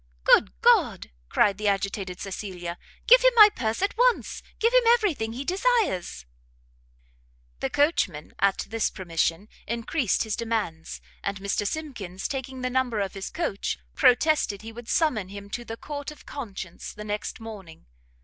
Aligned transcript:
"Good 0.23 0.59
God!" 0.61 1.11
cried 1.29 1.59
the 1.59 1.67
agitated 1.67 2.19
Cecilia, 2.19 2.79
"give 3.05 3.21
him 3.21 3.33
my 3.35 3.49
purse 3.55 3.83
at 3.83 3.95
once! 3.95 4.41
give 4.57 4.73
him 4.73 4.81
every 4.87 5.13
thing 5.13 5.33
he 5.33 5.45
desires!" 5.45 6.25
The 7.59 7.69
coachman, 7.69 8.33
at 8.39 8.65
this 8.71 8.89
permission, 8.89 9.47
encreased 9.67 10.23
his 10.23 10.35
demands, 10.35 11.01
and 11.21 11.39
Mr 11.39 11.67
Simkins, 11.67 12.27
taking 12.27 12.61
the 12.61 12.71
number 12.71 12.99
of 12.99 13.13
his 13.13 13.29
coach, 13.29 13.77
protested 13.93 14.63
he 14.63 14.71
would 14.73 14.89
summons 14.89 15.31
him 15.33 15.51
to 15.51 15.63
the 15.63 15.77
Court 15.77 16.09
of 16.09 16.25
Conscience 16.25 16.93
the 16.95 17.03
next 17.05 17.39
morning. 17.39 17.85